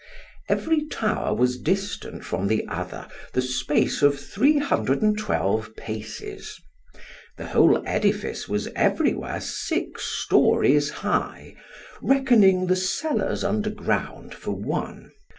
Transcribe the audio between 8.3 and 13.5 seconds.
was everywhere six storeys high, reckoning the cellars